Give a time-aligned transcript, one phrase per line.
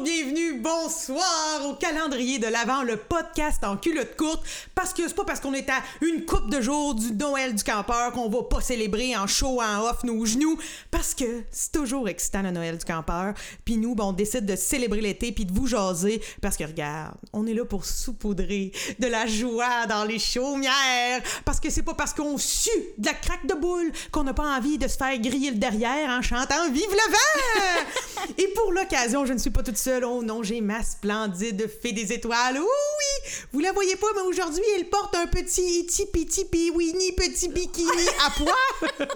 [0.00, 4.42] bienvenue, bonsoir au calendrier de l'Avent, le podcast en culotte courte.
[4.74, 7.62] Parce que c'est pas parce qu'on est à une coupe de jours du Noël du
[7.62, 10.58] campeur qu'on va pas célébrer en show, en off, nos genoux.
[10.90, 13.34] Parce que c'est toujours excitant le Noël du campeur.
[13.66, 16.22] Puis nous, ben, on décide de célébrer l'été puis de vous jaser.
[16.40, 21.20] Parce que regarde, on est là pour saupoudrer de la joie dans les chaumières.
[21.44, 24.56] Parce que c'est pas parce qu'on sue de la craque de boule qu'on n'a pas
[24.56, 28.32] envie de se faire griller le derrière en chantant Vive le vent!
[28.38, 30.04] Et pour l'occasion, je ne suis pas toute seule.
[30.04, 32.58] Oh non, j'ai ma splendide fée des étoiles.
[32.58, 33.32] Oui, oui!
[33.52, 37.88] Vous la voyez pas, mais aujourd'hui, elle porte un petit iti piti winnie petit bikini
[38.26, 38.98] à poids.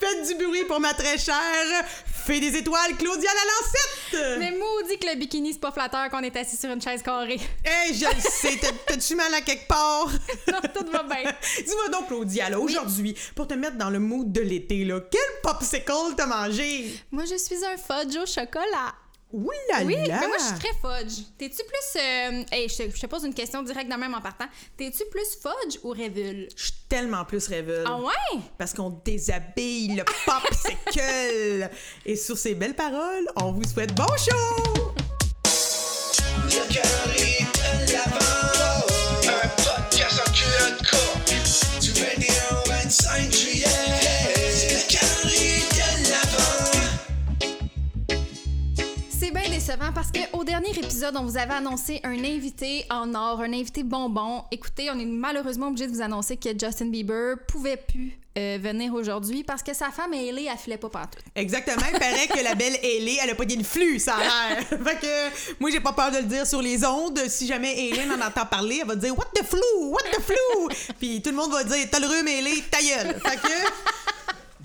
[0.00, 1.34] Faites du bruit pour ma très chère
[2.26, 4.38] fée des étoiles, Claudia Lalancette!
[4.40, 7.38] Mais maudit que le bikini, c'est pas flatteur qu'on est assis sur une chaise carrée.
[7.64, 8.58] Eh, je le sais.
[8.60, 10.08] T'as- T'as-tu mal à quelque part?
[10.48, 11.32] non, tout va bien.
[11.64, 15.20] Dis-moi donc, Claudia, là, aujourd'hui, pour te mettre dans le mood de l'été, là, quel
[15.42, 16.90] popsicle t'as mangé?
[17.12, 18.92] Moi, je suis un fudge au chocolat.
[19.32, 20.18] Ouh là Oui, là!
[20.20, 21.24] mais moi, je suis très fudge.
[21.36, 22.00] T'es-tu plus.
[22.00, 24.46] euh, hey, je, te, je te pose une question directe de même en partant.
[24.76, 26.48] T'es-tu plus fudge ou révule?
[26.56, 27.84] Je suis tellement plus rêveuse.
[27.88, 28.40] Ah ouais?
[28.56, 31.70] Parce qu'on déshabille le popsicle.
[32.06, 34.94] Et sur ces belles paroles, on vous souhaite bon show!
[49.66, 53.82] Décevant parce qu'au dernier épisode, on vous avait annoncé un invité en or, un invité
[53.82, 54.44] bonbon.
[54.52, 58.94] Écoutez, on est malheureusement obligé de vous annoncer que Justin Bieber pouvait plus euh, venir
[58.94, 61.24] aujourd'hui parce que sa femme Hailey, elle filait pas pantoute.
[61.34, 64.20] Exactement, il paraît que la belle Hailey, elle a pas dit une flux, ça a
[64.20, 64.64] l'air.
[64.68, 67.18] fait que moi, j'ai pas peur de le dire sur les ondes.
[67.28, 69.60] Si jamais Hailey en entend parler, elle va dire What the flu?
[69.80, 70.94] What the flu?
[71.00, 73.20] Puis tout le monde va dire T'as le rhume, Hailey, ta gueule.
[73.20, 74.15] Fait que.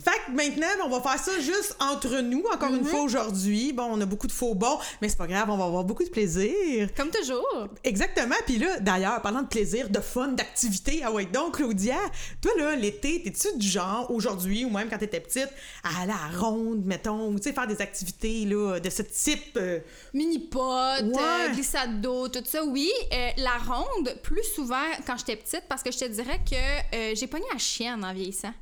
[0.04, 3.72] Fait que maintenant, on va faire ça juste entre nous, encore une fois aujourd'hui.
[3.74, 6.04] Bon, on a beaucoup de faux bons, mais c'est pas grave, on va avoir beaucoup
[6.04, 6.90] de plaisir.
[6.96, 7.68] Comme toujours.
[7.84, 8.36] Exactement.
[8.46, 11.98] Puis là, d'ailleurs, parlant de plaisir, de fun, d'activité, ah ouais, donc, Claudia,
[12.42, 15.50] toi, là, l'été, t'es-tu du genre, aujourd'hui, ou même quand t'étais petite,
[15.84, 19.02] à aller à la ronde, mettons, ou tu sais, faire des activités, là, de ce
[19.04, 19.58] type?
[19.58, 19.80] euh,
[20.14, 21.20] Mini-pot, Ouais.
[21.20, 22.90] euh, glissade d'eau, tout ça, oui.
[23.14, 24.76] Euh, la ronde, plus souvent
[25.06, 28.54] quand j'étais petite, parce que je te dirais que j'ai pogné la chienne en vieillissant.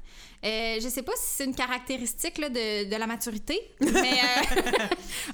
[0.45, 4.55] Euh, je sais pas si c'est une caractéristique là, de, de la maturité, mais euh,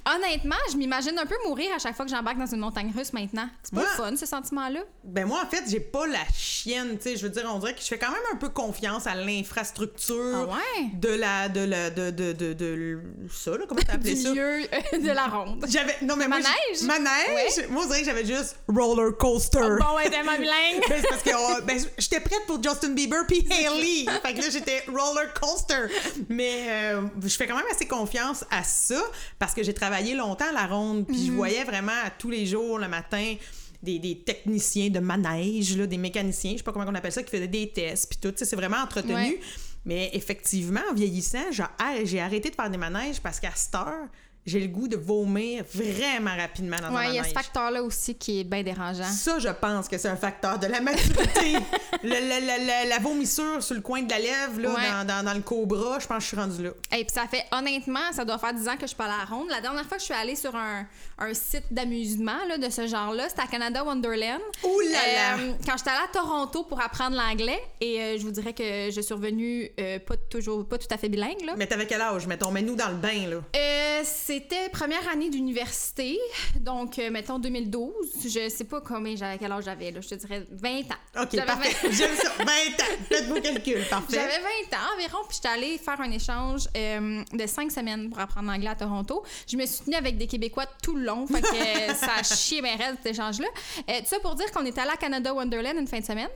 [0.16, 3.14] honnêtement, je m'imagine un peu mourir à chaque fois que j'embarque dans une montagne russe
[3.14, 3.48] maintenant.
[3.62, 4.80] C'est pas le fun, ce sentiment-là?
[5.04, 7.76] Ben moi, en fait, j'ai pas la chienne, tu sais, je veux dire, on dirait
[7.76, 10.90] que je fais quand même un peu confiance à l'infrastructure Ah ouais?
[10.94, 13.00] de la, de la, de, de, de, de,
[13.32, 14.30] ça, là, comment t'appelais ça?
[14.30, 15.66] milieu euh, de la ronde.
[15.70, 17.68] J'avais, non, mais moi, Manège?
[17.70, 19.60] Moi, on dirait que j'avais juste roller coaster.
[19.80, 20.82] Bon, ouais, tellement bilingue.
[20.90, 24.06] Ben, c'est parce que oh, ben, j'étais prête pour Justin Bieber puis Hailey.
[24.24, 25.88] fait que là, j'étais roller coaster.
[26.30, 29.02] Mais euh, je fais quand même assez confiance à ça
[29.40, 31.36] parce que j'ai travaillé longtemps à la ronde puis je Mhm.
[31.38, 33.36] voyais vraiment à tous les jours le matin
[33.84, 37.22] des, des techniciens de manège, là, des mécaniciens, je sais pas comment on appelle ça,
[37.22, 38.34] qui faisaient des tests puis tout.
[38.36, 39.14] C'est vraiment entretenu.
[39.14, 39.40] Ouais.
[39.86, 41.64] Mais effectivement, en vieillissant, j'ai
[42.06, 44.08] j'ai arrêté de faire des manèges parce qu'à cette heure,
[44.46, 48.16] j'ai le goût de vomir vraiment rapidement dans Ouais, il y a ce facteur-là aussi
[48.16, 49.04] qui est bien dérangeant.
[49.06, 51.58] Ça, je pense que c'est un facteur de la maturité.
[52.04, 54.92] Le- le- le- le- la vomissure sur le coin de la lèvre, là, Ouais.
[54.92, 56.70] dans, dans- dans le cobra, je pense que je suis rendue là.
[56.92, 59.18] Et puis ça fait, honnêtement, ça doit faire 10 ans que je suis pas à
[59.20, 59.48] la ronde.
[59.50, 60.86] La dernière fois que je suis allée sur un,
[61.18, 64.42] un site d'amusement de ce genre-là, c'était à Canada Wonderland.
[64.64, 65.38] Ouh là là!
[65.40, 68.92] Euh, quand j'étais allée à Toronto pour apprendre l'anglais, et euh, je vous dirais que
[68.92, 71.42] je suis revenue euh, pas toujours, pas tout à fait bilingue.
[71.46, 71.54] Là.
[71.58, 72.28] Mais t'avais quel âge?
[72.28, 73.38] Mettons, mets-nous dans le bain, là.
[73.56, 74.02] Euh,
[74.36, 76.20] c'était première année d'université,
[76.60, 77.94] donc euh, mettons 2012.
[78.26, 81.22] Je sais pas combien j'avais, quel âge j'avais, là, je te dirais 20 ans.
[81.22, 81.88] OK, J'avais parfait.
[81.88, 82.32] 20 J'aime ça.
[82.38, 82.98] 20 ans.
[83.08, 83.86] Faites vos calculs.
[83.90, 84.18] Parfait.
[84.18, 88.20] J'avais 20 ans environ, puis j'étais allée faire un échange euh, de 5 semaines pour
[88.20, 89.24] apprendre l'anglais à Toronto.
[89.48, 92.62] Je me suis tenue avec des Québécois tout le long, fait que ça a chié
[92.62, 93.48] bien raide cet échange-là.
[93.90, 96.30] Euh, tout ça pour dire qu'on est allé à Canada Wonderland une fin de semaine.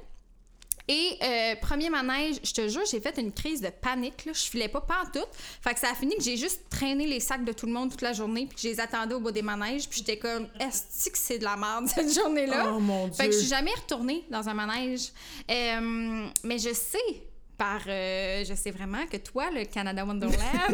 [0.91, 4.25] Et euh, premier manège, je te jure, j'ai fait une crise de panique.
[4.25, 4.31] Là.
[4.33, 5.29] Je filais pas pantoute.
[5.61, 7.91] Fait que ça a fini que j'ai juste traîné les sacs de tout le monde
[7.91, 10.47] toute la journée, puis que je les attendais au bout des manèges, puis j'étais comme,
[10.59, 12.73] est-ce que c'est de la merde cette journée-là?
[12.75, 13.33] Oh, mon Fait que Dieu.
[13.33, 15.11] je suis jamais retournée dans un manège.
[15.51, 17.28] Euh, mais je sais
[17.59, 20.33] par euh, je sais vraiment que toi le Canada Wonderland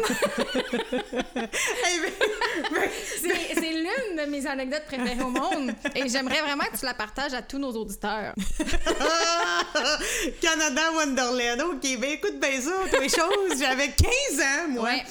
[3.20, 7.34] c'est l'une de mes anecdotes préférées au monde et j'aimerais vraiment que tu la partages
[7.34, 8.34] à tous nos auditeurs.
[10.40, 11.60] Canada Wonderland.
[11.62, 13.58] OK, ben écoute bien ça, toi les choses.
[13.58, 14.84] J'avais 15 ans, moi.
[14.84, 15.02] Ouais.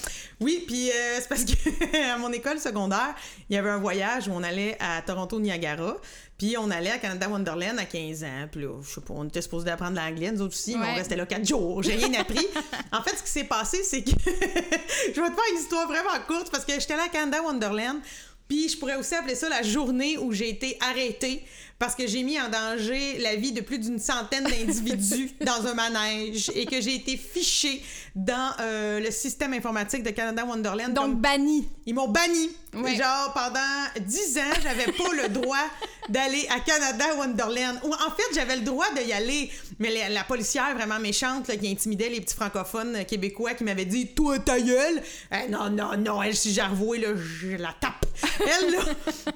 [0.41, 3.15] Oui, puis euh, c'est parce que à mon école secondaire,
[3.49, 5.95] il y avait un voyage où on allait à Toronto-Niagara,
[6.37, 8.47] puis on allait à Canada Wonderland à 15 ans.
[8.51, 10.95] Puis là, je sais pas, on était supposé d'apprendre l'anglais, nous autres aussi, mais on
[10.95, 11.81] restait là 4 jours.
[11.81, 12.45] J'ai rien appris.
[12.91, 16.19] en fait, ce qui s'est passé, c'est que je vais te faire une histoire vraiment
[16.27, 17.99] courte parce que j'étais allée à Canada Wonderland
[18.47, 21.43] Puis je pourrais aussi appeler ça la journée où j'ai été arrêtée
[21.79, 25.73] parce que j'ai mis en danger la vie de plus d'une centaine d'individus dans un
[25.73, 27.81] manège et que j'ai été fichée
[28.15, 30.93] dans euh, le système informatique de Canada Wonderland.
[30.93, 31.67] Donc, comme- banni.
[31.85, 32.49] Ils m'ont banni.
[32.73, 32.95] Ouais.
[32.95, 35.63] Genre, pendant 10 ans, j'avais pas le droit
[36.09, 37.79] d'aller à Canada Wonderland.
[37.83, 39.51] Ou en fait, j'avais le droit d'y aller.
[39.79, 43.85] Mais la, la policière vraiment méchante là, qui intimidait les petits francophones québécois qui m'avait
[43.85, 45.01] dit Toi, ta gueule.
[45.31, 48.05] Euh, non, non, non, elle, si j'arvouais, là, je la tape.
[48.39, 48.79] Elle, là,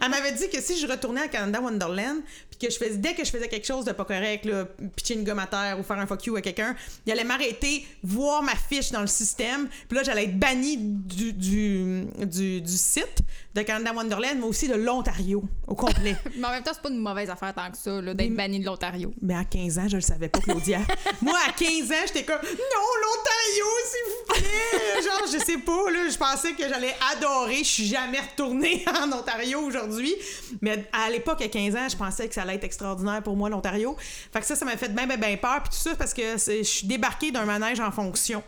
[0.01, 2.17] elle m'avait dit que si je retournais à Canada Wonderland,
[2.59, 4.65] que je faisais, dès que je faisais quelque chose de pas correct, là,
[4.95, 6.75] pitcher une gomme à terre ou faire un fuck you à quelqu'un,
[7.05, 11.33] il allait m'arrêter, voir ma fiche dans le système, puis là, j'allais être banni du,
[11.33, 13.23] du, du, du site
[13.55, 16.15] de Canada Wonderland, mais aussi de l'Ontario au complet.
[16.35, 18.65] Mais en même temps, c'est pas une mauvaise affaire tant que ça, d'être banni de
[18.65, 19.11] l'Ontario.
[19.21, 20.79] Mais à 15 ans, je le savais pas, Claudia.
[21.21, 25.03] Moi, à 15 ans, j'étais comme non, l'Ontario, s'il vous plaît.
[25.03, 27.59] Genre, je sais pas, là, je pensais que j'allais adorer.
[27.59, 30.13] Je suis jamais retournée en Ontario aujourd'hui.
[30.61, 33.95] Mais à l'époque, à 15 ans, je pensais que ça être extraordinaire pour moi, l'Ontario.
[33.99, 35.61] Fait que ça, ça m'a fait bien, bien, bien peur.
[35.63, 38.43] Puis tout ça, parce que je suis débarquée d'un manège en fonction.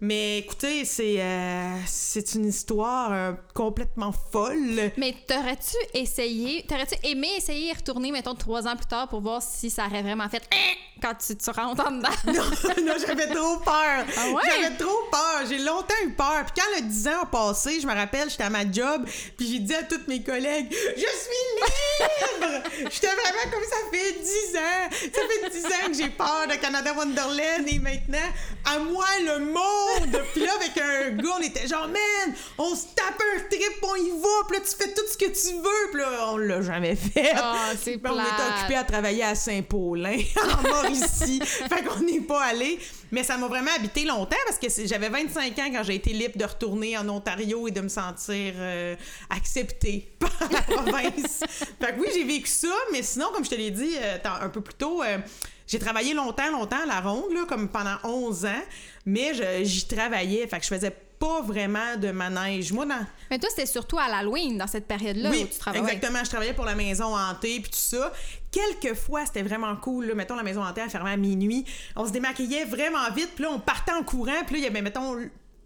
[0.00, 4.92] Mais écoutez, c'est euh, c'est une histoire euh, complètement folle.
[4.96, 9.42] Mais t'aurais-tu essayé, t'aurais-tu aimé essayer y retourner, mettons, trois ans plus tard pour voir
[9.42, 12.08] si ça aurait vraiment fait Hein quand tu, tu rentres en dedans?
[12.26, 14.04] non, non, j'avais trop peur.
[14.16, 14.42] Ah ouais?
[14.46, 15.42] J'avais trop peur.
[15.48, 16.44] J'ai longtemps eu peur.
[16.46, 19.04] Puis quand le 10 ans a passé, je me rappelle, j'étais à ma job,
[19.36, 22.62] puis j'ai dit à tous mes collègues, je suis libre!
[22.90, 25.10] j'étais vraiment comme ça fait 10 ans.
[25.12, 28.18] Ça fait 10 ans que j'ai peur de Canada Wonderland et maintenant,
[28.64, 29.44] à moi le
[29.84, 30.22] monde!
[30.32, 33.96] Puis là, avec un gars, on était genre, man, on se tape un trip, on
[33.96, 35.90] y va, puis là, tu fais tout ce que tu veux.
[35.92, 37.32] Puis là, on l'a jamais fait.
[37.36, 41.40] Ah, c'est on était occupés à travailler à Saint-Paulin, en Mauricie.
[41.40, 42.78] fait qu'on n'est pas allé.
[43.10, 46.36] Mais ça m'a vraiment habité longtemps parce que j'avais 25 ans quand j'ai été libre
[46.36, 48.96] de retourner en Ontario et de me sentir euh,
[49.30, 51.44] acceptée par la province.
[51.80, 54.48] fait que oui, j'ai vécu ça, mais sinon, comme je te l'ai dit euh, un
[54.48, 55.18] peu plus tôt, euh,
[55.66, 58.62] j'ai travaillé longtemps, longtemps à la ronde, là, comme pendant 11 ans,
[59.06, 59.32] mais
[59.64, 60.46] j'y travaillais.
[60.46, 62.72] Fait que je faisais pas vraiment de manège.
[62.72, 65.84] Moi, dans, Mais toi, c'était surtout à l'Halloween, dans cette période-là oui, où tu travaillais.
[65.84, 66.22] exactement.
[66.22, 68.12] Je travaillais pour la maison hantée puis tout ça.
[68.50, 70.06] Quelques fois, c'était vraiment cool.
[70.06, 70.14] Là.
[70.14, 71.64] Mettons, la maison hantée, elle fermait à minuit.
[71.96, 73.30] On se démaquillait vraiment vite.
[73.34, 74.42] Puis là, on partait en courant.
[74.46, 75.16] Puis là, il y avait, mettons,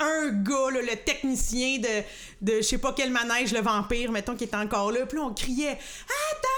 [0.00, 2.02] un gars, là, le technicien de,
[2.40, 5.06] de je sais pas quel manège, le vampire, mettons, qui était encore là.
[5.06, 5.72] Puis là, on criait
[6.32, 6.57] «Attends-nous!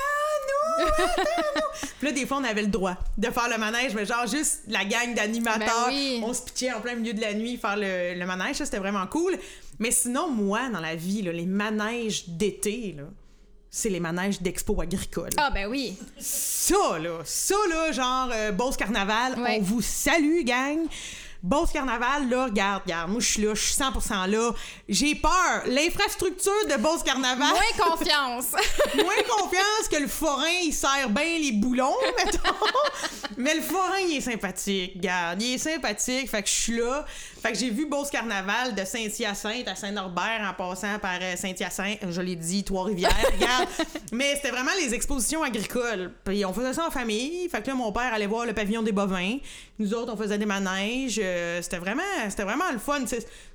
[0.87, 4.27] Attends-nous!» Puis là, des fois, on avait le droit de faire le manège, mais genre
[4.27, 5.87] juste la gang d'animateurs.
[5.87, 6.21] Ben oui.
[6.25, 8.57] On se pitchait en plein milieu de la nuit faire le, le manège.
[8.57, 9.37] Ça, c'était vraiment cool.
[9.79, 13.05] Mais sinon, moi, dans la vie, là, les manèges d'été, là,
[13.73, 15.31] c'est les manèges d'expo agricole.
[15.37, 15.97] Ah, ben oui.
[16.19, 19.59] Ça, là, ça, là, genre euh, Beauce Carnaval, Ouais.
[19.61, 20.79] on vous salue, gang.
[21.43, 24.51] Beauce Carnaval, là, regarde, regarde, moi, je suis là, je suis 100% là.
[24.89, 25.63] J'ai peur.
[25.67, 28.53] L'infrastructure de Beauce Carnaval, Moins confiance.
[28.95, 32.55] moins confiance que le forain, il serre bien les boulons, mettons.
[33.39, 35.41] Mais le forain, il est sympathique, regarde.
[35.41, 37.07] Il est sympathique, fait que je suis là.
[37.41, 42.01] Fait que j'ai vu Beauce Carnaval de Saint-Hyacinthe à Saint-Norbert en passant par euh, Saint-Hyacinthe,
[42.11, 43.67] je l'ai dit, Trois-Rivières, regarde.
[44.13, 46.13] Mais c'était vraiment les expositions agricoles.
[46.23, 47.49] Puis on faisait ça en famille.
[47.49, 49.39] Fait que là, mon père allait voir le pavillon des bovins.
[49.79, 51.19] Nous autres, on faisait des manèges.
[51.23, 53.05] Euh, c'était vraiment, c'était vraiment le fun.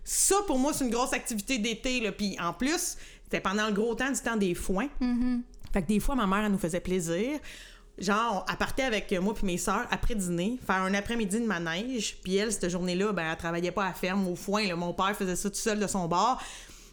[0.03, 2.11] Ça, pour moi, c'est une grosse activité d'été.
[2.11, 4.87] Puis en plus, c'était pendant le gros temps du temps des foins.
[5.71, 7.39] Fait que des fois, ma mère, elle nous faisait plaisir.
[7.97, 12.17] Genre, elle partait avec moi puis mes sœurs après dîner, faire un après-midi de manège.
[12.23, 14.75] Puis elle, cette journée-là, ben, elle travaillait pas à la ferme, au foin.
[14.75, 16.41] Mon père faisait ça tout seul de son bar.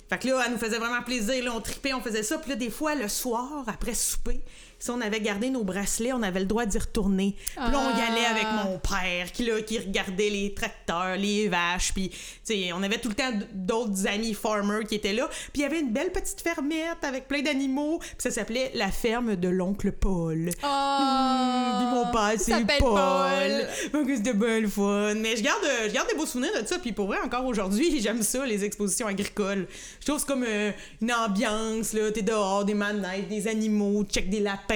[0.08, 1.42] Fait que là, elle nous faisait vraiment plaisir.
[1.42, 2.38] Là, on tripait, on faisait ça.
[2.38, 4.40] Puis là, des fois, le soir, après souper,
[4.82, 7.36] si on avait gardé nos bracelets, on avait le droit d'y retourner.
[7.54, 8.64] Puis là, on y allait avec Ah.
[8.64, 11.92] mon père qui, là, qui regardait les tracteurs, les vaches.
[11.92, 15.28] Puis, tu sais, on avait tout le temps d'autres amis farmers qui étaient là.
[15.52, 17.98] Puis il y avait une belle petite fermette avec plein d'animaux.
[18.00, 20.50] Puis ça s'appelait la ferme de l'oncle Paul.
[20.64, 21.76] Oh.
[21.78, 22.90] Puis mon père, c'est Paul.
[22.96, 23.68] Paul.
[23.92, 25.14] Donc c'était bien le fun.
[25.14, 26.80] Mais je garde, je garde des beaux souvenirs de ça.
[26.80, 29.68] Puis pour vrai, encore aujourd'hui, j'aime ça, les expositions agricoles.
[30.00, 32.10] Je trouve c'est comme euh, une ambiance, là.
[32.10, 34.71] T'es dehors, des manettes, des animaux, tu check des lapins.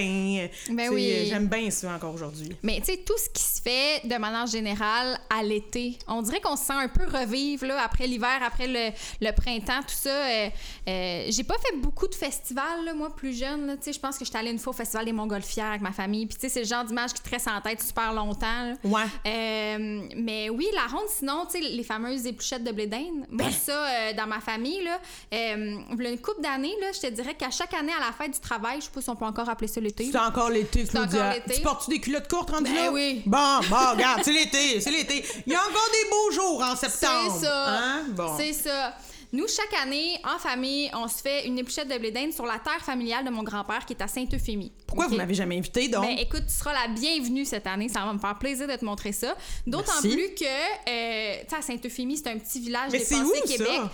[0.69, 1.27] Ben Tu sais, oui.
[1.29, 2.55] J'aime bien ça encore aujourd'hui.
[2.63, 6.41] Mais tu sais, tout ce qui se fait de manière générale à l'été, on dirait
[6.41, 10.11] qu'on se sent un peu revivre là, après l'hiver, après le, le printemps, tout ça.
[10.11, 10.49] Euh,
[10.89, 13.77] euh, j'ai pas fait beaucoup de festivals, là, moi, plus jeune.
[13.79, 15.93] Tu sais, Je pense que j'étais allée une fois au Festival des Montgolfières avec ma
[15.93, 16.27] famille.
[16.27, 18.47] Puis tu sais, c'est le genre d'image qui te reste en tête super longtemps.
[18.65, 18.75] là.
[18.85, 19.05] Ouais.
[19.27, 23.51] Euh, mais oui, la ronde, sinon, tu sais, les fameuses épluchettes de blé d'Inde, moi,
[23.51, 25.01] ça, euh, dans ma famille, là,
[25.35, 28.41] euh, une couple d'années, là, je te dirais qu'à chaque année, à la fête du
[28.41, 30.09] travail, je sais pas si on peut encore appeler ça l'été.
[30.11, 31.35] C'est encore l'été, Claudia.
[31.53, 32.93] Tu portes-tu des culottes courtes rendues Ben là?
[32.93, 33.23] oui.
[33.27, 35.25] Bon, bon, regarde, c'est l'été, c'est l'été.
[35.47, 37.33] Il y a encore des beaux jours en septembre.
[37.39, 37.67] C'est ça.
[37.69, 38.05] Hein?
[38.11, 38.37] Bon.
[38.37, 38.95] C'est ça.
[39.33, 42.59] Nous, chaque année, en famille, on se fait une épluchette de blé d'Inde sur la
[42.61, 44.73] terre familiale de mon grand-père qui est à Sainte-Euphémie.
[44.87, 45.11] Pourquoi Ok?
[45.11, 46.03] vous m'avez jamais invité, donc?
[46.07, 47.89] Ben, écoute, tu seras la bienvenue cette année.
[47.89, 49.37] Ça va me faire plaisir de te montrer ça.
[49.67, 53.41] D'autant plus que, euh, tu sais, à Sainte-Euphémie, c'est un petit village Mais c'est dépassé
[53.45, 53.69] où, Québec.
[53.69, 53.91] ça?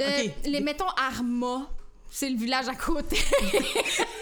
[0.00, 0.22] Euh.
[0.46, 1.68] Les mettons Arma.
[2.10, 3.18] C'est le village à côté.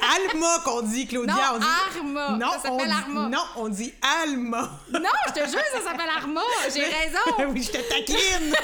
[0.00, 1.34] Alma qu'on dit, Claudia.
[1.34, 1.66] Non, on dit...
[1.98, 2.28] Arma.
[2.38, 3.28] Non, Ça s'appelle Arma.
[3.28, 4.80] Non, on dit Alma.
[4.92, 6.40] non, je te jure, ça s'appelle Arma.
[6.74, 7.50] J'ai raison.
[7.52, 8.54] oui, je te taquine.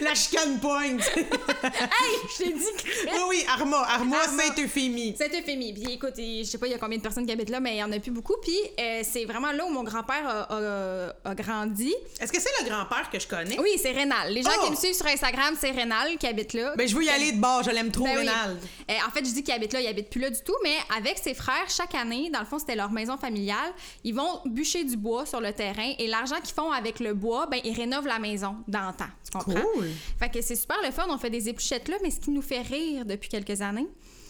[0.02, 1.00] La chicane pointe.
[1.16, 3.10] Hey, je t'ai dit que...
[3.10, 3.78] oui, oui, Arma.
[3.88, 4.42] Arma, Arma.
[4.44, 5.14] Sainte-Euphémie.
[5.18, 5.72] Cette euphémie.
[5.74, 7.74] Puis écoute, je sais pas il y a combien de personnes qui habitent là, mais
[7.74, 8.34] il y en a plus beaucoup.
[8.42, 11.92] Puis euh, c'est vraiment là où mon grand-père a, a- a grandi.
[12.20, 13.58] Est-ce que c'est le grand-père que je connais?
[13.58, 14.32] Oui, c'est Rénal.
[14.32, 14.64] Les gens Oh!
[14.64, 16.74] qui me suivent sur Instagram, c'est Rénal qui habite là.
[16.76, 17.62] Ben, je veux y aller de bord.
[17.64, 18.28] Je l'aime trop, Ben oui.
[18.90, 20.76] Euh, en fait, je dis qu'il habite là, il habite plus là du tout, mais
[20.96, 23.72] avec ses frères, chaque année, dans le fond, c'était leur maison familiale,
[24.04, 27.46] ils vont bûcher du bois sur le terrain et l'argent qu'ils font avec le bois,
[27.46, 29.06] ben, ils rénovent la maison d'antan.
[29.24, 29.60] Tu comprends?
[29.74, 29.90] Cool.
[30.18, 32.42] Fait que c'est super le fun, on fait des épluchettes là, mais ce qui nous
[32.42, 33.88] fait rire depuis quelques années,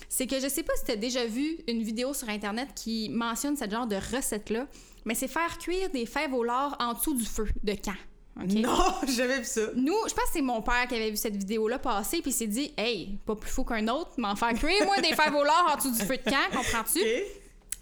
[0.09, 3.09] c'est que je sais pas si tu as déjà vu une vidéo sur Internet qui
[3.09, 4.67] mentionne ce genre de recette-là,
[5.05, 7.97] mais c'est faire cuire des fèves au lard en dessous du feu de camp.
[8.41, 8.53] OK?
[8.53, 9.61] Non, j'avais vu ça.
[9.75, 12.35] Nous, je pense que c'est mon père qui avait vu cette vidéo-là passer, puis il
[12.35, 15.45] s'est dit Hey, pas plus fou qu'un autre, m'en faire cuire, moi, des fèves au
[15.45, 17.01] lard en dessous du feu de camp, comprends-tu?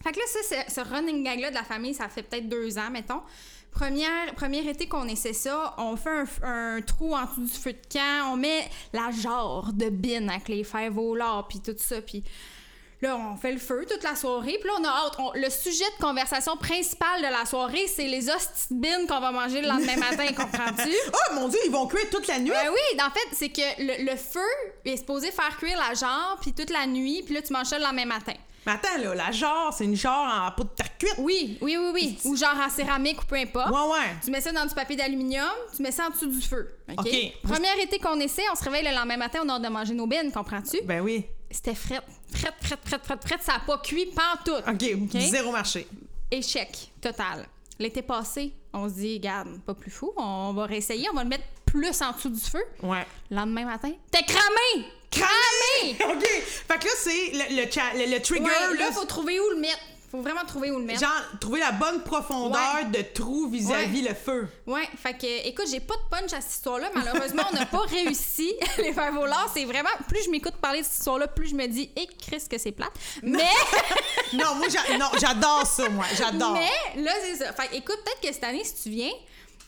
[0.02, 2.90] Fait que là, ça, ce running gag-là de la famille, ça fait peut-être deux ans,
[2.90, 3.20] mettons.
[3.70, 6.10] Première, premier été qu'on essaie ça, on fait
[6.42, 10.28] un, un trou en dessous du feu de camp, on met la jarre de bin
[10.28, 12.24] avec les fèves au lard, puis tout ça, puis
[13.02, 15.14] là, on fait le feu toute la soirée, puis là, on a hâte.
[15.18, 18.26] On- le sujet de conversation principal de la soirée, c'est les
[18.70, 20.92] bin qu'on va manger le lendemain matin, comprends-tu?
[21.12, 22.50] Oh mon Dieu, ils vont cuire toute la nuit?
[22.50, 24.40] Ben oui, en fait, c'est que le, le feu
[24.84, 27.78] est supposé faire cuire la jarre, puis toute la nuit, puis là, tu manges ça
[27.78, 28.34] le lendemain matin.
[28.66, 31.14] Mais attends, là, la jarre, c'est une jarre en peau de terre cuite.
[31.16, 32.18] Oui, oui, oui, oui.
[32.26, 33.70] Ou genre en céramique ou peu importe.
[33.70, 34.06] Ouais, ouais.
[34.22, 36.68] Tu mets ça dans du papier d'aluminium, tu mets ça en dessous du feu.
[36.90, 36.98] OK?
[36.98, 37.32] OK.
[37.50, 39.94] Premier été qu'on essaie, on se réveille le lendemain matin, on a hâte de manger
[39.94, 40.82] nos bines, comprends-tu?
[40.84, 41.24] Ben oui.
[41.50, 42.02] C'était frette,
[42.32, 44.64] frette, frette, frette, frette, frette, ça a pas cuit pantoute.
[44.68, 45.86] OK, zéro marché.
[46.30, 47.46] Échec total.
[47.78, 51.30] L'été passé, on se dit, regarde, pas plus fou, on va réessayer, on va le
[51.30, 52.62] mettre plus en dessous du feu.
[52.82, 53.06] Ouais.
[53.30, 54.86] Le lendemain matin, t'es cramé!
[55.10, 55.96] Cramé!
[56.14, 56.24] OK.
[56.68, 58.44] Fait que là, c'est le, le, le- le trigger.
[58.44, 59.78] Ouais, là, là, faut trouver où le mettre.
[60.10, 61.00] Faut vraiment trouver où le mettre.
[61.00, 64.48] Genre, trouver la bonne profondeur de trou vis-à-vis le feu.
[64.66, 66.90] Ouais, fait que, écoute, j'ai pas de punch à cette histoire-là.
[66.94, 69.46] Malheureusement, on n'a pas réussi les faire volants.
[69.54, 72.42] C'est vraiment, plus je m'écoute parler de cette histoire-là, plus je me dis, hé, Chris,
[72.50, 72.92] que c'est plate.
[73.22, 73.44] Mais,
[74.32, 74.66] Non, moi,
[75.20, 76.04] j'adore ça, moi.
[76.16, 76.54] J'adore.
[76.54, 77.52] mais, là, c'est ça.
[77.52, 79.12] Fait que, écoute, peut-être que cette année, si tu viens,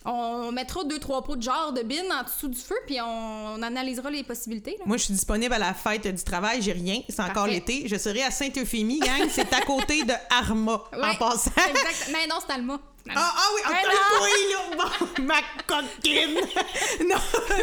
[0.04, 3.54] on mettra deux, trois pots de genre de bin en dessous du feu, puis on,
[3.54, 4.76] on analysera les possibilités.
[4.78, 4.84] là.
[4.86, 6.60] Moi, je suis disponible à la fête du travail.
[6.62, 7.00] J'ai rien.
[7.08, 7.86] C'est encore l'été.
[7.86, 9.28] Je serai à Sainte-Euphémie, gang.
[9.30, 11.50] C'est à côté de Arma, en passant.
[11.68, 12.10] Exact.
[12.12, 12.80] Mais non, c'est Alma.
[13.08, 13.60] Ah, ah oui,
[14.22, 14.76] oui, là.
[14.76, 16.34] Bon, ma coquine.
[17.08, 17.16] non,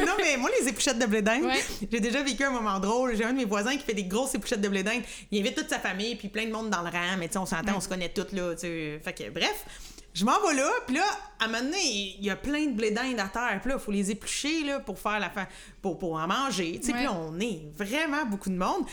[0.06, 1.64] non, mais moi, les épluchettes de blé d'Inde, Ouais.
[1.90, 3.16] j'ai déjà vécu un moment drôle.
[3.16, 5.02] J'ai un de mes voisins qui fait des grosses épluchettes de blé d'Inde.
[5.32, 7.16] Il invite toute sa famille, puis plein de monde dans le rang.
[7.18, 8.54] Mais tu sais, on s'entend, on se connaît toutes, là.
[8.54, 9.02] tu sais.
[9.04, 9.66] Fait que, bref.
[10.14, 11.04] Je m'en vais là, puis là,
[11.40, 13.60] à un moment donné, il y a plein de blé d'Inde à terre.
[13.62, 15.48] Puis là, il faut les éplucher, là, pour faire la fa...
[15.82, 16.80] pour, pour en manger.
[16.82, 18.86] Tu sais, puis là, on est vraiment beaucoup de monde.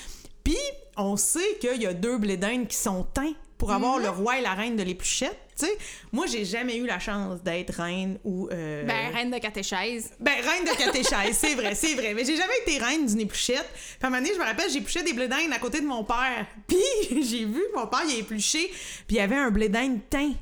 [0.44, 0.56] Puis,
[0.96, 4.02] on sait qu'il y a deux blé d'Inde qui sont teints pour avoir Mhm.
[4.04, 5.36] le roi et la reine de l'épluchette.
[5.58, 5.78] Tu sais,
[6.12, 8.48] moi, j'ai jamais eu la chance d'être reine ou.
[8.52, 10.10] euh, Ben, reine de catéchèse.
[10.20, 12.12] ben, reine de catéchèse, c'est vrai, c'est vrai.
[12.12, 13.66] Mais j'ai jamais été reine d'une épluchette.
[13.72, 15.86] Puis à un moment donné, je me rappelle, j'épluchais des blé d'Inde à côté de
[15.86, 16.46] mon père.
[16.68, 18.68] Puis j'ai vu mon père, il a épluché,
[19.08, 20.32] puis il y avait un blé d'Inde teint.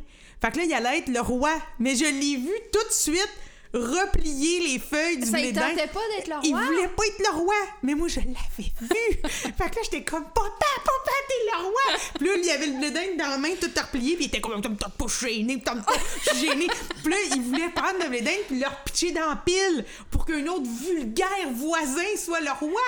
[0.44, 1.52] Fait que là, il allait être le roi.
[1.78, 3.32] Mais je l'ai vu tout de suite
[3.74, 5.70] replier les feuilles du Ça, blé il d'Inde.
[5.76, 6.64] tentait pas d'être le Il roi?
[6.66, 9.20] voulait pas être le roi, mais moi je l'avais vu.
[9.28, 10.50] fait que là j'étais comme papa,
[10.84, 11.98] papa, t'es le roi.
[12.18, 14.28] Puis là il y avait le blé d'Inde dans la main tout replié, puis il
[14.28, 15.92] était comme t'as pas gêné, t'as pas
[16.34, 16.66] gêné.
[17.02, 20.24] Puis là il voulait prendre le blé d'Inde puis le repitcher dans la pile pour
[20.26, 22.80] qu'un autre vulgaire voisin soit le roi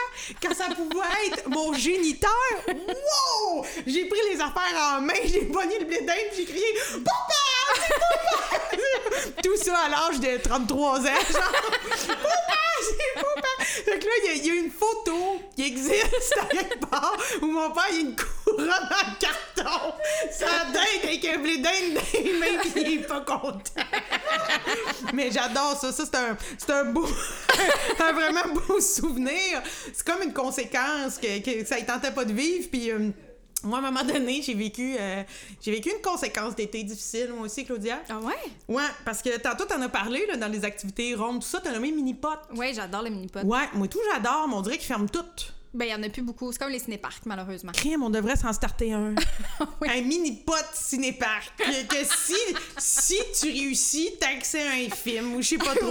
[0.43, 2.31] quand ça pouvait être mon géniteur.
[2.69, 3.65] Wow!
[3.87, 6.65] J'ai pris les affaires en main, j'ai pogné le blé d'Inde, j'ai crié
[7.05, 7.35] papa,
[7.89, 8.76] papa.
[9.43, 11.63] Tout ça à l'âge de 33 ans, genre.
[12.01, 13.47] C'est papa!
[13.59, 17.71] Fait que là, il y a- une photo qui existe à quelque part où mon
[17.71, 19.93] père, il a une couronne en carton.
[20.31, 23.61] Ça dinde avec un blé d'Inde pis il est pas content.
[25.13, 25.93] Mais j'adore ça.
[25.93, 27.07] Ça, c'est un, c'est un beau,
[28.01, 29.63] un vraiment beau souvenir.
[29.95, 32.69] C'est comme une conséquence que, que ça ne tentait pas de vivre.
[32.71, 33.11] Puis euh,
[33.67, 35.23] moi, à un moment donné, j'ai vécu, euh,
[35.61, 38.01] j'ai vécu une conséquence d'été difficile, moi aussi, Claudia.
[38.09, 38.35] Ah ouais?
[38.69, 41.73] Ouais, parce que tantôt, t'en as parlé là, dans les activités rondes, tout ça, t'as
[41.73, 42.29] nommé mini-pot.
[42.55, 43.41] Ouais, j'adore le mini-pot.
[43.45, 45.53] Ouais, moi tout, j'adore, mais on dirait qu'ils ferment toutes.
[45.77, 46.51] Ben, il y en a plus beaucoup.
[46.53, 47.71] C'est comme les cinéparcs, malheureusement.
[47.73, 49.15] Crème, on devrait s'en starter un.
[49.81, 49.89] Oui.
[49.91, 51.53] Un mini-pot cinéparc.
[51.59, 52.35] Que, que si,
[52.79, 55.91] si tu réussis, t'as accès à un film ou je sais pas trop.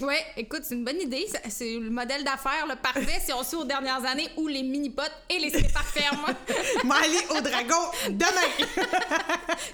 [0.00, 1.26] Oui, ouais, écoute, c'est une bonne idée.
[1.48, 5.12] C'est le modèle d'affaires le parfait si on suit aux dernières années où les mini-potes
[5.30, 6.26] et les cinéparcs ferment.
[6.84, 8.66] M'aller au dragon demain.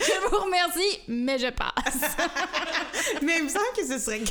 [0.00, 2.16] je vous remercie, mais je passe.
[3.22, 4.22] Mais il me semble que ce serait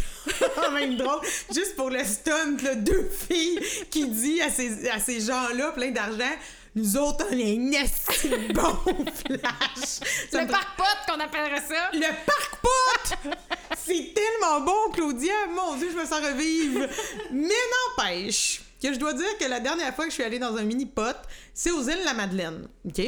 [0.55, 1.19] quand même drôle,
[1.53, 5.91] juste pour le stunt, là, deux filles qui dit à ces, à ces gens-là, plein
[5.91, 6.31] d'argent,
[6.75, 8.77] nous autres, on est un esti de bon
[9.25, 9.99] flash.
[10.31, 11.89] Ça le me- parc-pote qu'on appellerait ça.
[11.93, 13.31] Le parc pot!
[13.77, 15.33] C'est tellement bon, Claudia!
[15.55, 16.85] Mon Dieu, je me sens revivre!
[17.31, 17.53] Mais
[17.97, 20.63] n'empêche que je dois dire que la dernière fois que je suis allée dans un
[20.63, 21.15] mini-pot,
[21.53, 22.67] c'est aux îles La Madeleine.
[22.85, 22.99] OK?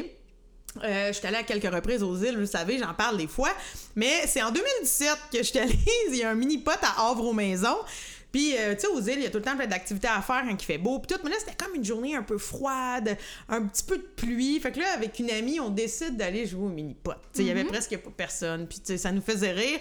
[0.84, 3.28] Euh, je suis allée à quelques reprises aux îles, vous le savez, j'en parle des
[3.28, 3.52] fois.
[3.96, 5.78] Mais c'est en 2017 que je suis allée.
[6.10, 7.78] Il y a un mini-pot à Havre-aux-Maisons.
[8.32, 10.22] Puis, euh, tu sais, aux îles, il y a tout le temps plein d'activités à
[10.22, 11.00] faire quand il fait beau.
[11.00, 13.18] Puis tout, mais là, c'était comme une journée un peu froide,
[13.48, 14.60] un petit peu de pluie.
[14.60, 17.14] Fait que là, avec une amie, on décide d'aller jouer au mini-pot.
[17.14, 18.68] Tu sais, il y avait presque pas personne.
[18.68, 19.80] Puis, tu sais, ça nous faisait rire.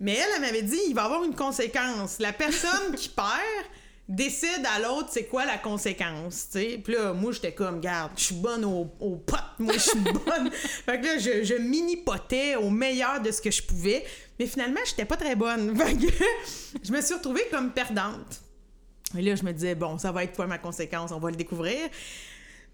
[0.00, 2.18] Mais elle, elle m'avait dit, il va y avoir une conséquence.
[2.18, 3.66] La personne qui perd
[4.08, 6.80] décide à l'autre c'est quoi la conséquence, tu sais.
[6.82, 9.98] Puis là, moi, j'étais comme, garde, je suis bonne au, au pot, moi, je suis
[9.98, 10.50] bonne.
[10.52, 14.04] fait que là, je, je mini-potais au meilleur de ce que je pouvais.
[14.38, 15.76] Mais finalement, j'étais pas très bonne.
[16.82, 18.40] Je me suis retrouvée comme perdante.
[19.16, 21.12] Et là, je me disais, bon, ça va être quoi ma conséquence?
[21.12, 21.78] On va le découvrir.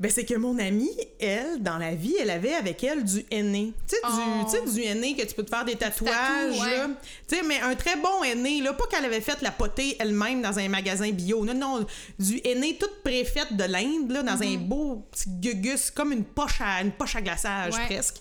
[0.01, 0.91] Ben, c'est que mon amie,
[1.21, 3.73] elle, dans la vie, elle avait avec elle du henné.
[3.87, 4.45] Tu sais, Oh.
[4.45, 6.13] du, sais, du henné que tu peux te faire des tatouages,
[6.57, 6.77] tatou, ouais.
[6.79, 6.89] là.
[7.29, 8.73] Tu sais, mais un très bon henné, là.
[8.73, 11.45] Pas qu'elle avait fait la potée elle-même dans un magasin bio.
[11.45, 11.87] Non, non,
[12.19, 16.61] du henné toute préfaite de l'Inde, là, dans un beau petit gugus, comme une poche
[16.61, 17.85] à, une poche à glaçage, Ouais.
[17.87, 18.17] presque.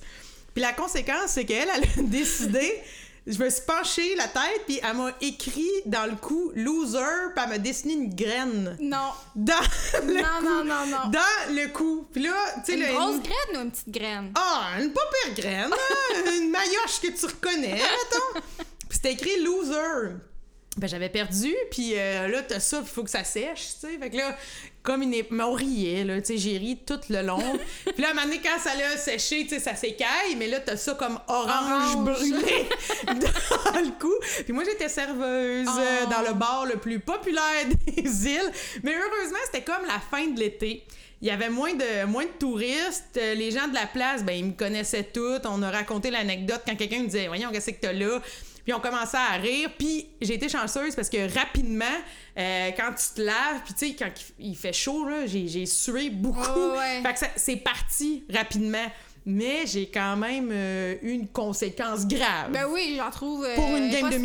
[0.53, 2.73] Puis la conséquence, c'est qu'elle, elle a décidé.
[3.27, 6.97] Je me suis penchée la tête, puis elle m'a écrit dans le cou loser,
[7.35, 9.11] puis elle m'a dessiné une graine Non.
[9.35, 9.53] dans
[10.07, 10.43] le Non, cou.
[10.45, 11.07] non, non, non.
[11.11, 12.07] Dans le cou.
[12.11, 12.33] Puis là,
[12.65, 14.31] tu sais, Une grosse graine ou une petite graine?
[14.35, 16.31] Ah, une pas pire graine, hein?
[16.35, 18.41] une maillotche que tu reconnais, attends.
[18.57, 18.65] Puis
[18.97, 20.15] c'était écrit loser.
[20.77, 23.97] Ben, j'avais perdu, puis euh, là, t'as ça, il faut que ça sèche, tu sais.
[23.99, 24.37] Fait que là,
[24.83, 25.09] comme une...
[25.29, 27.41] Mais on riait, là, tu sais, j'ai ri tout le long.
[27.85, 30.47] puis là, à un moment donné, quand ça l'a séché, tu sais, ça s'écaille, mais
[30.47, 32.05] là, t'as ça comme orange, Orange.
[32.05, 32.69] brûlé
[33.05, 34.13] dans le cou.
[34.45, 36.09] Puis moi, j'étais serveuse euh, Oh.
[36.09, 38.51] dans le bar le plus populaire des îles.
[38.83, 40.85] Mais heureusement, c'était comme la fin de l'été.
[41.21, 43.17] Il y avait moins de, moins de touristes.
[43.17, 45.39] Euh, Les gens de la place, ben, ils me connaissaient tous.
[45.45, 48.19] On a raconté l'anecdote quand quelqu'un me disait Voyons, qu'est-ce que t'as là?
[48.63, 49.69] Puis on commençait à rire.
[49.77, 51.85] Puis j'ai été chanceuse parce que rapidement,
[52.37, 55.65] euh, quand tu te laves, puis tu sais, quand il fait chaud, là, j'ai, j'ai
[55.65, 56.39] sué beaucoup.
[56.55, 57.01] Oh, ouais.
[57.03, 58.85] Fait que ça- c'est parti rapidement.
[59.23, 62.51] Mais j'ai quand même euh, eu une conséquence grave.
[62.51, 63.45] Ben oui, j'en trouve.
[63.45, 64.17] euh, Pour une game de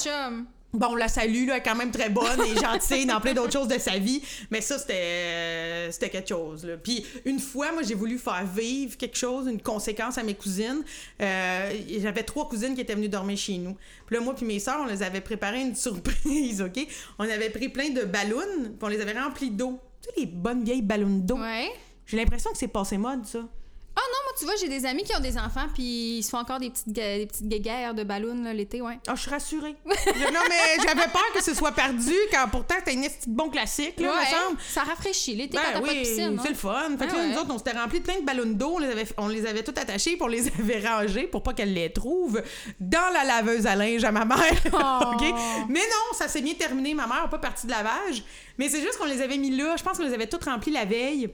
[0.00, 0.46] chum.
[0.72, 3.52] Bon, la salue, là, elle est quand même très bonne et gentille dans plein d'autres
[3.52, 4.22] choses de sa vie.
[4.50, 6.64] Mais ça, c'était, euh, c'était quelque chose.
[6.64, 6.76] Là.
[6.76, 10.82] Puis une fois, moi, j'ai voulu faire vivre quelque chose, une conséquence à mes cousines.
[11.22, 13.76] Euh, j'avais trois cousines qui étaient venues dormir chez nous.
[14.06, 16.86] Puis là, moi puis mes sœurs, on les avait préparé une surprise, OK?
[17.18, 19.80] On avait pris plein de ballons, puis on les avait remplis d'eau.
[20.02, 21.38] Tu sais, les bonnes vieilles ballons d'eau?
[21.38, 21.70] Ouais.
[22.06, 23.40] J'ai l'impression que c'est passé mode, ça.
[23.98, 26.28] Ah non, moi, tu vois, j'ai des amis qui ont des enfants, puis ils se
[26.28, 28.98] font encore des petites, ga- des petites guéguerres de ballons l'été, ouais.
[29.08, 29.74] Ah, je suis rassurée.
[29.86, 33.48] Je- non, mais j'avais peur que ce soit perdu, quand pourtant, c'était une petite bon
[33.48, 34.58] classique, là, me ouais, semble.
[34.60, 36.38] ça rafraîchit l'été Ben quand t'as oui, pas de piscine.
[36.42, 36.50] c'est hein.
[36.50, 36.96] le fun.
[36.98, 38.72] Fait que Ah là, nous autres, on s'était rempli de plein de ballons d'eau.
[38.74, 41.54] On les avait, on les avait tout attachés, puis on les avait rangés pour pas
[41.54, 42.42] qu'elle les trouve
[42.78, 44.36] dans la laveuse à linge à ma mère.
[44.74, 45.14] Oh.
[45.14, 45.22] OK?
[45.70, 46.92] Mais non, ça s'est bien terminé.
[46.92, 48.22] Ma mère n'a pas parti de lavage.
[48.58, 49.74] Mais c'est juste qu'on les avait mis là.
[49.78, 51.30] Je pense qu'on les avait toutes remplis la veille.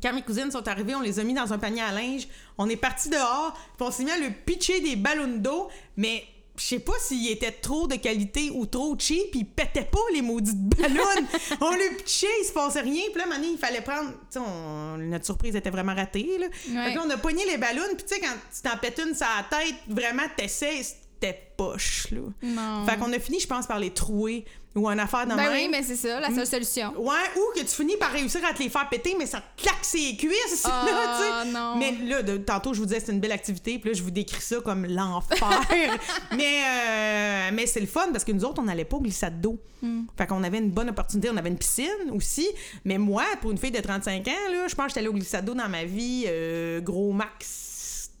[0.00, 2.28] Quand mes cousines sont arrivées, on les a mis dans un panier à linge.
[2.58, 6.24] On est parti dehors, puis on s'est mis à le pitcher des ballons d'eau, mais
[6.56, 10.00] je sais pas s'ils étaient trop de qualité ou trop cheap, puis ils pétaient pas
[10.12, 11.26] les maudits ballons.
[11.60, 14.10] on le pitchait, il se passait rien, puis là, maintenant, il fallait prendre.
[14.30, 16.46] Tu notre surprise était vraiment ratée, là.
[16.46, 16.84] Ouais.
[16.84, 19.00] Fait que là, on a pogné les ballons, puis tu sais, quand tu t'en pètes
[19.06, 22.20] une sur la tête, vraiment, t'essaies, c'était poche, là.
[22.42, 22.86] Non.
[22.86, 25.52] Fait qu'on a fini, je pense, par les trouer ou en affaire de Ben même.
[25.52, 26.92] oui, mais c'est ça, la seule solution.
[26.98, 29.62] Ouais, ou que tu finis par réussir à te les faire péter, mais ça te
[29.62, 31.76] claque ses cuisses, Ah, là, non.
[31.76, 34.10] Mais là, de- tantôt, je vous disais c'est une belle activité, puis là, je vous
[34.10, 35.38] décris ça comme l'enfer.
[36.36, 39.40] mais euh, mais c'est le fun parce que nous autres, on n'allait pas au glissade
[39.40, 39.58] d'eau.
[39.82, 40.02] Hmm.
[40.16, 41.28] Fait qu'on avait une bonne opportunité.
[41.32, 42.48] On avait une piscine aussi.
[42.84, 45.12] Mais moi, pour une fille de 35 ans, là, je pense que j'étais allée au
[45.12, 47.71] glissade d'eau dans ma vie, euh, gros max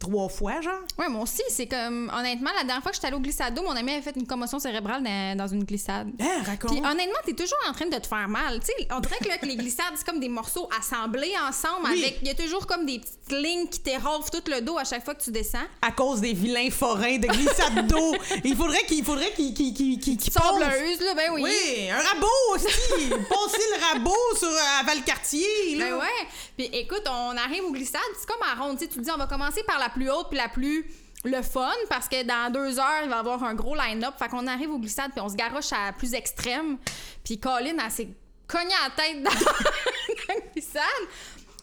[0.02, 0.80] trois fois, genre?
[0.98, 3.70] Ouais, moi aussi, c'est comme, honnêtement, la dernière fois que j'étais allée au glissado, mon
[3.76, 6.10] ami avait fait une commotion cérébrale dans, dans une glissade.
[6.20, 6.72] Hein, raconte.
[6.72, 8.58] Puis honnêtement, t'es toujours en train de te faire mal.
[8.60, 11.86] Tu sais, on dirait que, là, que les glissades, c'est comme des morceaux assemblés ensemble
[11.90, 12.02] Oui.
[12.02, 12.18] avec.
[12.22, 15.04] Il y a toujours comme des petites lignes qui t'éraflent tout le dos à chaque
[15.04, 15.66] fois que tu descends.
[15.80, 18.14] À cause des vilains forains de glissade d'eau.
[18.44, 20.60] Il faudrait qu'il faudrait qu'il qu'il qu'il qu'il qu'il pense.
[20.60, 21.42] Sableuse, là, ben oui.
[21.44, 22.66] Oui, un rabot aussi.
[22.66, 25.84] Passer le rabot sur euh, à Valcartier, là.
[25.90, 26.26] Ben ouais.
[26.56, 28.78] Puis écoute, on arrive aux glissades, c'est comme à ronde.
[28.78, 30.86] Tu te dis, on va commencer par la plus haute puis la plus
[31.24, 34.14] le fun parce que dans deux heures, il va y avoir un gros line-up.
[34.18, 36.78] Fait qu'on arrive aux glissades puis on se garoche à la plus extrême.
[37.24, 38.08] Puis Colin, elle s'est
[38.48, 39.30] cognée à la tête dans
[40.28, 40.82] la glissade.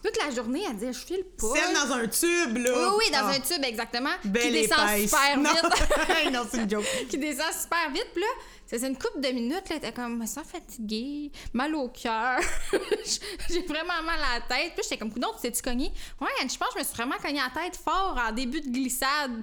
[0.02, 1.48] Toute la journée, elle dit, je file pas.
[1.54, 2.70] Celle dans un tube, là.
[2.74, 4.08] Oui, oui, dans Ah, un tube, exactement.
[4.24, 5.10] Belle qui descend épaisse.
[5.10, 5.50] super non.
[5.50, 6.32] vite.
[6.32, 6.84] non, c'est une joke.
[7.10, 8.06] qui descend super vite.
[8.14, 8.28] Puis là,
[8.70, 12.40] faisait une couple de minutes, là, t'es comme, ça fatiguée, mal au cœur,
[13.50, 14.74] j'ai vraiment mal à la tête.
[14.74, 15.92] Puis j'étais comme, non, tu t'es-tu cogné?
[16.20, 18.60] Ouais, je pense que je me suis vraiment cogné à la tête fort en début
[18.60, 19.42] de glissade.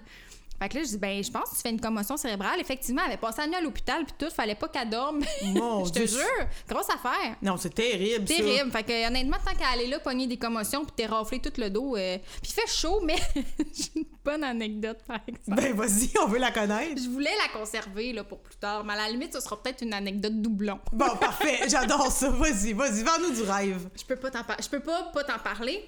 [0.60, 2.60] Fait que là, je dis, ben, je pense que tu fais une commotion cérébrale.
[2.60, 5.20] Effectivement, elle avait passé la nuit à l'hôpital, puis tout, fallait pas qu'elle dorme.
[5.46, 6.08] Mon je te Dieu.
[6.08, 7.36] jure, grosse affaire.
[7.42, 8.36] Non, c'est terrible, ça.
[8.36, 8.72] Terrible.
[8.72, 11.70] Fait que, honnêtement, tant qu'elle est là, pogner des commotions, puis t'es raflé tout le
[11.70, 11.96] dos.
[11.96, 15.62] euh, Puis il fait chaud, mais j'ai une bonne anecdote, par exemple.
[15.62, 17.02] Ben, vas-y, on veut la connaître.
[17.04, 19.84] Je voulais la conserver là, pour plus tard, mais à la limite, ce sera peut-être
[19.84, 20.80] une anecdote doublon.
[20.92, 21.60] Bon, parfait.
[21.70, 22.30] J'adore ça.
[22.32, 23.90] Vas-y, vas-y, vends-nous du rêve.
[23.96, 25.88] Je peux pas t'en par- je peux pas pas t'en parler.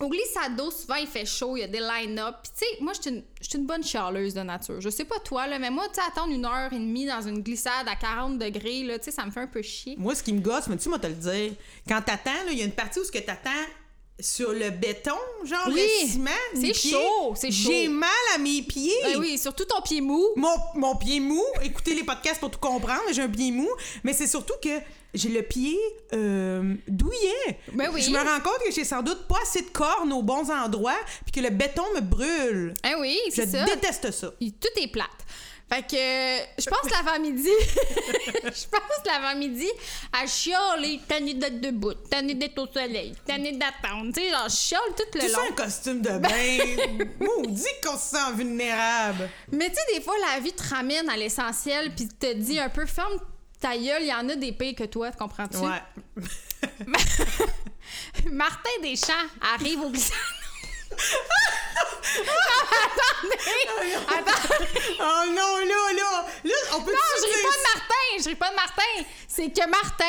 [0.00, 2.36] Au glissado, souvent il fait chaud, il y a des line-up.
[2.42, 4.80] Puis tu sais, moi je suis une, bonne chialeuse de nature.
[4.80, 7.22] Je sais pas toi là, mais moi tu sais attendre une heure et demie dans
[7.22, 9.94] une glissade à 40 degrés là, tu sais ça me fait un peu chier.
[9.98, 11.52] Moi, ce qui me gosse, mais tu moi te le dire,
[11.88, 13.50] quand t'attends, là, il y a une partie où ce que t'attends
[14.20, 16.30] sur le béton, genre Oui, le ciment.
[16.54, 17.70] c'est chaud, c'est chaud.
[17.70, 18.94] J'ai mal à mes pieds.
[19.02, 20.24] Ben oui, surtout ton pied mou.
[20.36, 23.68] Mon, mon pied mou, écoutez les podcasts pour tout comprendre, j'ai un pied mou,
[24.04, 24.80] mais c'est surtout que
[25.14, 25.78] j'ai le pied
[26.12, 27.58] euh, douillet.
[27.72, 28.02] Ben oui.
[28.02, 30.98] Je me rends compte que j'ai sans doute pas assez de cornes aux bons endroits,
[31.24, 32.74] puis que le béton me brûle.
[32.82, 33.64] Ah oui, Je c'est ça.
[33.64, 34.30] déteste ça.
[34.38, 35.08] Tout est plate.
[35.72, 37.48] Fait que euh, je pense l'avant-midi,
[38.44, 39.66] je pense l'avant-midi
[40.12, 44.12] à chialer, tanné d'être debout, tanné d'être au soleil, tanné d'attendre.
[44.14, 45.38] Tu sais, genre, je chiale tout le long.
[45.50, 47.04] un costume de bain.
[47.20, 49.30] Maudit qu'on se sent vulnérable.
[49.52, 52.68] Mais tu sais, des fois, la vie te ramène à l'essentiel puis te dit un
[52.68, 53.18] peu, ferme
[53.64, 55.56] ta gueule, il y en a des pires que toi, comprends-tu?
[55.56, 55.82] Ouais.
[58.30, 60.18] Martin Deschamps arrive au glissade.
[64.06, 64.54] Attends,
[65.00, 66.26] Oh non, là, là.
[66.44, 69.04] Là, on peut non, je ris pas de Martin, je ris pas de Martin.
[69.28, 70.04] C'est que Martin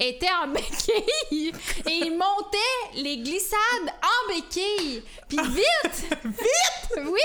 [0.00, 1.52] était en béquille
[1.86, 2.58] et il montait
[2.94, 5.04] les glissades en béquille.
[5.28, 6.06] Puis vite!
[6.24, 7.04] Vite!
[7.04, 7.20] Oui!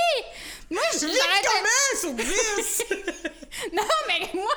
[0.71, 2.83] Moi, je- Vite comment sur 10?
[3.73, 4.53] Non, mais moi,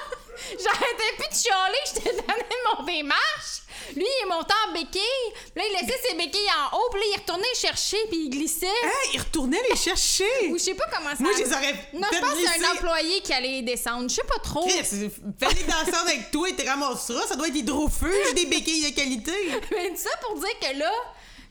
[0.62, 3.62] j'arrêtais plus de chialer, j'étais tannée de monter les marches.
[3.94, 5.32] Lui, il est monté en béquille.
[5.32, 6.88] Puis là, il laissait ses béquilles en haut.
[6.90, 8.66] Puis là, il retournait chercher, puis il glissait.
[8.66, 10.48] Hein, il retournait les chercher?
[10.50, 11.16] Ou je sais pas comment ça...
[11.20, 14.08] Moi, je les aurais Non, je pense que c'est un employé qui allait les descendre.
[14.08, 14.68] Je sais pas trop.
[14.68, 17.26] Fallait danser avec toi et te ramasseras.
[17.26, 19.32] Ça doit être hydrofuge, des béquilles de qualité.
[19.70, 20.92] Mais tout ça pour dire que là,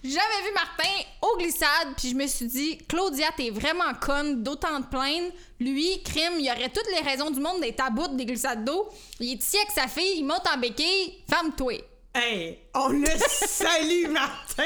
[0.04, 0.90] j'avais vu Martin
[1.22, 5.32] aux glissades, puis je me suis dit, Claudia, t'es vraiment conne d'autant de plaindre.
[5.60, 8.90] Lui, crime, il aurait toutes les raisons du monde d'être à bout des glissades d'eau.
[9.20, 11.82] Il est ici avec sa fille, il monte en béquille, ferme-toi.
[12.14, 14.64] Hey, on le salue, Martin.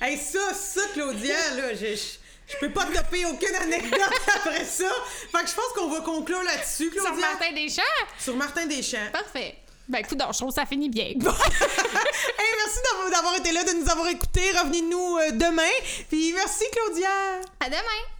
[0.00, 4.00] Hey, ça, ça, Claudia, là, je, je, je peux pas te taper aucune anecdote
[4.34, 4.90] après ça.
[5.30, 7.10] Fait que je pense qu'on va conclure là-dessus, Claudia.
[7.10, 7.82] Sur Martin Deschamps?
[8.18, 9.10] Sur Martin Deschamps.
[9.12, 9.54] Parfait.
[9.88, 11.06] Ben, écoute, je trouve que ça finit bien.
[12.40, 12.78] Hey, merci
[13.12, 14.50] d'avoir- été là, de nous avoir écoutés.
[14.58, 15.62] Revenez-nous euh, demain.
[16.08, 17.08] Puis merci, Claudia.
[17.60, 18.17] À demain!